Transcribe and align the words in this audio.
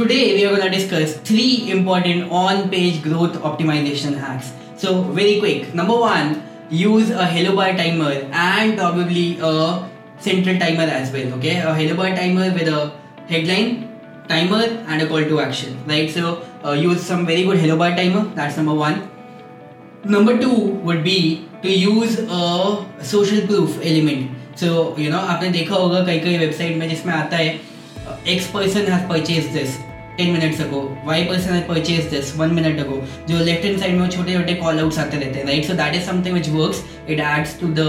today 0.00 0.34
we 0.34 0.44
are 0.44 0.56
going 0.56 0.70
to 0.70 0.78
discuss 0.78 1.16
three 1.18 1.70
important 1.70 2.30
on-page 2.30 3.02
growth 3.02 3.34
optimization 3.38 4.16
hacks. 4.16 4.52
So 4.76 5.02
very 5.02 5.38
quick. 5.40 5.74
Number 5.74 5.96
one, 5.96 6.42
use 6.70 7.10
a 7.10 7.26
hello 7.26 7.56
bar 7.56 7.72
timer 7.72 8.12
and 8.32 8.76
probably 8.78 9.38
a 9.40 9.88
central 10.18 10.58
timer 10.58 10.82
as 10.82 11.12
well. 11.12 11.34
Okay, 11.34 11.56
a 11.58 11.74
hello 11.74 11.96
bar 11.96 12.10
timer 12.10 12.52
with 12.52 12.68
a 12.68 12.92
headline, 13.26 13.88
timer, 14.28 14.64
and 14.86 15.02
a 15.02 15.06
call 15.06 15.22
to 15.22 15.40
action. 15.40 15.78
Right. 15.86 16.10
So 16.10 16.42
uh, 16.64 16.72
use 16.72 17.02
some 17.02 17.24
very 17.26 17.44
good 17.44 17.58
hello 17.58 17.78
bar 17.78 17.96
timer. 17.96 18.24
That's 18.34 18.56
number 18.56 18.74
one. 18.74 19.10
Number 20.04 20.38
two 20.38 20.54
would 20.86 21.02
be 21.02 21.48
to 21.62 21.70
use 21.70 22.18
a 22.18 22.86
social 23.02 23.46
proof 23.46 23.78
element. 23.82 24.30
So 24.56 24.96
you 24.96 25.10
know 25.10 25.20
आपने 25.20 25.50
देखा 25.52 25.74
होगा 25.74 26.04
कई 26.04 26.20
कई 26.20 26.38
website 26.38 26.76
में 26.76 26.88
जिसमें 26.88 27.12
आता 27.14 27.36
है 27.36 27.58
X 28.24 28.46
person 28.52 28.86
has 28.86 29.02
purchased 29.08 29.52
this 29.52 29.78
10 30.21 30.33
minutes 30.37 30.63
ago 30.67 30.81
Y 31.11 31.19
person 31.27 31.53
has 31.57 31.63
purchased 31.67 32.17
this 32.17 32.33
1 32.47 32.57
minute 32.59 32.83
ago 32.85 32.97
जो 33.29 33.43
लेफ़्ट 33.45 33.65
हैंड 33.65 33.79
साइड 33.79 33.95
में 33.99 34.09
छोटे 34.09 34.37
छोटे 34.37 34.53
कॉल 34.63 34.79
आउट्स 34.79 34.99
आते 34.99 35.17
रहते 35.17 35.39
हैं 35.39 35.45
right 35.45 35.65
so 35.65 35.73
that 35.83 35.95
is 35.95 36.05
something 36.09 36.35
which 36.35 36.49
works 36.57 36.83
it 37.09 37.19
adds 37.19 37.59
to 37.61 37.67
the 37.79 37.87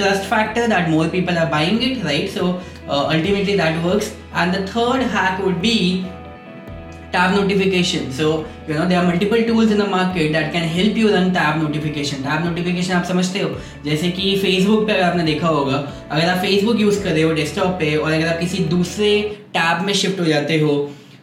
trust 0.00 0.26
factor 0.30 0.64
that 0.68 0.90
more 0.90 1.06
people 1.12 1.38
are 1.44 1.48
buying 1.52 1.80
it 1.84 2.04
right 2.04 2.28
so 2.34 2.44
uh, 2.88 3.04
ultimately 3.14 3.56
that 3.60 3.84
works 3.84 4.10
and 4.34 4.54
the 4.54 4.60
third 4.68 5.02
hack 5.14 5.40
would 5.44 5.56
be 5.64 5.72
tab 7.12 7.34
notification 7.34 8.12
so 8.18 8.28
you 8.68 8.74
know 8.74 8.86
there 8.88 9.00
are 9.00 9.06
multiple 9.06 9.42
tools 9.48 9.70
in 9.70 9.78
the 9.82 9.86
market 9.86 10.30
that 10.32 10.52
can 10.52 10.68
help 10.76 11.00
you 11.02 11.10
run 11.14 11.32
tab 11.38 11.58
notification 11.62 12.22
tab 12.28 12.46
notification 12.48 12.94
आप 12.94 13.04
समझते 13.10 13.42
हो 13.42 13.50
जैसे 13.84 14.10
कि 14.18 14.30
Facebook 14.44 14.86
पे 14.86 14.92
अगर 14.92 15.02
आपने 15.02 15.24
देखा 15.30 15.48
होगा 15.56 15.76
अगर 16.10 16.28
आप 16.28 16.42
Facebook 16.44 16.80
यूज़ 16.80 17.02
कर 17.04 17.10
रहे 17.10 17.22
हो 17.22 17.32
डेस्कटॉप 17.40 17.74
पे 17.80 17.94
और 17.96 18.12
अगर 18.12 18.26
आप 18.34 18.40
किसी 18.40 18.64
दूसरे 18.76 19.10
टैब 19.54 19.84
में 19.86 19.92
शिफ्ट 20.02 20.20
हो 20.20 20.24
जाते 20.24 20.60
हो 20.60 20.74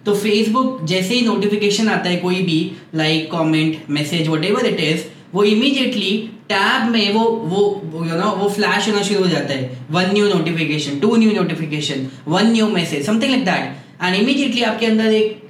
तो 0.05 0.15
फेसबुक 0.15 0.79
जैसे 0.85 1.13
ही 1.15 1.21
नोटिफिकेशन 1.25 1.87
आता 1.89 2.09
है 2.09 2.17
कोई 2.17 2.41
भी 2.43 2.59
like 2.95 3.31
comment 3.31 3.89
message 3.89 4.27
whatever 4.45 4.65
it 4.65 4.79
is 4.79 5.03
वो 5.33 5.43
इमीजिएटली 5.43 6.11
टैब 6.49 6.89
में 6.91 7.13
वो 7.13 7.23
वो 7.53 7.61
यू 8.05 8.15
नो 8.15 8.29
वो 8.35 8.49
फ्लैश 8.49 8.87
होना 8.89 9.01
शुरू 9.03 9.21
हो 9.21 9.27
जाता 9.29 9.53
है। 9.53 9.87
One 9.91 10.11
new 10.13 10.27
notification 10.27 10.99
two 10.99 11.15
new 11.15 11.31
notification 11.31 12.07
one 12.27 12.51
new 12.51 12.67
message 12.69 13.05
something 13.05 13.31
like 13.31 13.45
that 13.45 14.03
and 14.03 14.15
immediately 14.15 14.61
आपके 14.63 14.85
अंदर 14.85 15.13
एक 15.13 15.41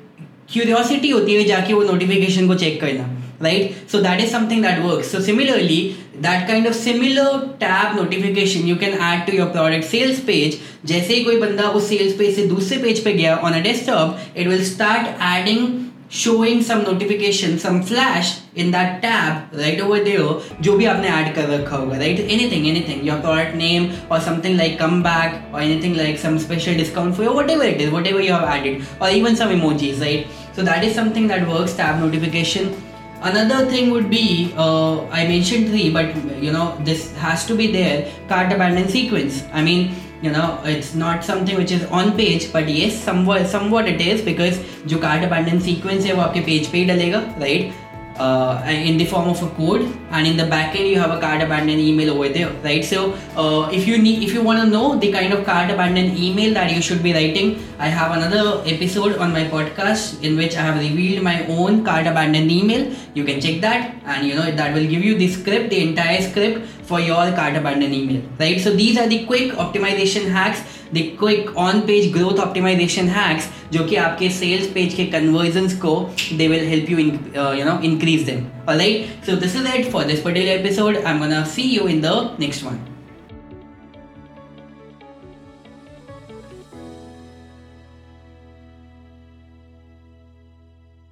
क्यूरियोसिटी 0.50 1.10
होती 1.10 1.36
है 1.36 1.44
जाके 1.46 1.74
वो 1.74 1.84
नोटिफिकेशन 1.84 2.48
को 2.48 2.56
चेक 2.56 2.80
करना 2.82 3.12
right 3.42 3.90
so 3.92 4.00
that 4.02 4.20
is 4.22 4.32
something 4.32 4.64
that 4.64 4.80
work 4.82 5.04
so 5.06 5.22
similarly 5.22 5.80
that 6.18 6.48
kind 6.48 6.68
of 6.68 6.76
similar 6.76 7.40
tap 7.60 7.96
notification 7.96 8.68
you 8.68 8.76
can 8.76 8.94
add 9.04 9.26
to 9.28 9.38
your 9.38 9.48
product 9.50 9.86
sales 9.86 10.20
page 10.28 10.58
जैसे 10.86 11.14
ही 11.14 11.24
कोई 11.24 11.40
बंदा 11.40 11.70
उस 11.72 11.90
सेल्स 11.90 12.14
पेज 12.18 12.36
से 12.36 12.46
दूसरे 12.48 12.78
पेज 12.84 13.04
पे 13.04 13.14
गया 13.14 13.36
on 13.38 13.54
a 13.54 13.60
desktop 13.64 14.38
it 14.38 14.48
will 14.48 14.64
start 14.66 15.22
adding 15.32 15.68
showing 16.16 16.62
some 16.68 16.84
notification 16.84 17.58
some 17.60 17.82
flash 17.84 18.40
in 18.56 18.72
that 18.72 19.02
tab 19.02 19.54
right 19.62 19.82
over 19.86 19.98
there 20.04 20.28
जो 20.66 20.76
भी 20.78 20.86
आपने 20.92 21.10
ऐड 21.16 21.34
कर 21.36 21.50
रखा 21.50 21.76
होगा 21.82 21.98
right 22.04 22.22
anything 22.36 22.68
anything 22.72 23.04
your 23.08 23.18
product 23.26 23.58
name 23.62 23.90
or 24.10 24.20
something 24.28 24.56
like 24.62 24.78
come 24.84 25.04
back 25.08 25.36
or 25.52 25.60
anything 25.66 25.98
like 26.02 26.18
some 26.26 26.40
special 26.46 26.82
discount 26.84 27.18
for 27.18 27.28
you 27.28 27.34
whatever 27.40 27.68
it 27.74 27.86
is 27.88 27.92
whatever 27.98 28.22
you 28.28 28.32
have 28.38 28.48
added 28.56 28.88
or 29.02 29.10
even 29.20 29.36
some 29.42 29.56
emojis 29.58 30.02
right 30.08 30.42
so 30.58 30.68
that 30.72 30.90
is 30.90 30.96
something 31.02 31.28
that 31.34 31.48
works 31.54 31.74
tab 31.82 32.02
notification 32.06 32.74
another 33.23 33.67
thing 33.71 33.91
would 33.91 34.09
be 34.11 34.53
uh, 34.57 35.07
i 35.09 35.27
mentioned 35.27 35.69
three 35.69 35.91
but 35.93 36.15
you 36.43 36.53
know 36.53 36.77
this 36.85 37.13
has 37.17 37.47
to 37.47 37.55
be 37.55 37.71
there 37.73 38.11
cart 38.29 38.53
abandon 38.53 38.89
sequence 38.89 39.43
i 39.53 39.63
mean 39.63 39.95
you 40.23 40.31
know 40.31 40.61
it's 40.65 40.95
not 40.95 41.25
something 41.25 41.57
which 41.57 41.73
is 41.73 41.85
on 41.87 42.17
page 42.17 42.53
but 42.53 42.69
yes 42.69 42.99
somewhat 43.11 43.47
somewhat 43.47 43.87
it 43.87 44.01
is 44.01 44.23
because 44.23 44.59
जो 44.87 45.01
cart 45.05 45.29
abandon 45.29 45.61
sequence 45.69 46.07
है 46.07 46.15
वो 46.15 46.23
आपके 46.23 46.41
page 46.49 46.67
पे 46.73 46.79
ही 46.79 46.85
डलेगा 46.93 47.23
right 47.45 47.73
Uh, 48.18 48.64
in 48.68 48.98
the 48.98 49.06
form 49.06 49.28
of 49.30 49.42
a 49.44 49.50
code 49.56 49.82
and 50.12 50.28
in 50.28 50.38
the 50.38 50.44
backend 50.44 50.90
you 50.90 51.00
have 51.00 51.12
a 51.12 51.20
card 51.20 51.42
abandoned 51.42 51.80
email 51.80 52.12
over 52.12 52.30
there 52.30 52.52
right? 52.64 52.84
So 52.84 53.14
uh, 53.36 53.70
if 53.72 53.88
you 53.88 53.98
need 53.98 54.24
if 54.24 54.34
you 54.34 54.42
want 54.42 54.60
to 54.62 54.68
know 54.68 54.98
the 54.98 55.12
kind 55.12 55.34
of 55.34 55.46
card 55.46 55.70
abandoned 55.70 56.18
email 56.18 56.54
that 56.54 56.72
you 56.72 56.82
should 56.82 57.04
be 57.04 57.14
writing 57.14 57.60
i 57.80 57.88
have 57.88 58.12
another 58.18 58.64
episode 58.66 59.18
on 59.18 59.32
my 59.32 59.44
podcast 59.56 60.24
in 60.24 60.38
which 60.38 60.56
i 60.56 60.62
have 60.62 60.78
revealed 60.80 61.24
my 61.24 61.46
own 61.48 61.84
card 61.84 62.08
abandoned 62.08 62.52
email. 62.52 62.94
You 63.14 63.24
can 63.24 63.42
check 63.42 63.62
that 63.62 63.96
and 64.06 64.28
you 64.28 64.36
know 64.36 64.50
that 64.52 64.74
will 64.74 64.88
give 64.88 65.04
you 65.04 65.18
the 65.18 65.28
script 65.28 65.70
the 65.70 65.82
entire 65.88 66.22
script 66.22 66.68
for 66.86 67.00
your 67.00 67.32
cart 67.34 67.56
abandoned 67.56 67.94
email, 67.94 68.22
right? 68.40 68.60
So 68.62 68.72
these 68.72 68.98
are 68.98 69.08
the 69.08 69.26
quick 69.26 69.54
optimization 69.54 70.30
hacks, 70.30 70.62
the 70.92 71.16
quick 71.18 71.56
on-page 71.58 72.12
growth 72.14 72.38
optimization 72.38 73.08
hacks, 73.08 73.48
जो 73.72 73.84
कि 73.88 73.96
आपके 73.96 74.30
sales 74.40 74.68
page 74.74 74.94
के 74.94 75.12
conversions 75.12 75.74
को 75.86 75.94
they 76.38 76.48
will 76.48 76.66
help 76.74 76.90
you 76.90 77.00
in, 77.06 77.14
uh, 77.36 77.52
you 77.52 77.66
know 77.66 77.80
increase 77.92 78.26
them. 78.26 78.50
Alright, 78.68 79.08
so 79.24 79.36
this 79.36 79.56
is 79.56 79.66
it 79.76 79.92
for 79.92 80.04
this 80.04 80.22
particular 80.22 80.60
episode. 80.60 81.04
I'm 81.04 81.20
gonna 81.20 81.46
see 81.46 81.70
you 81.76 81.88
in 81.88 82.02
the 82.02 82.18
next 82.38 82.64
one. 82.64 82.84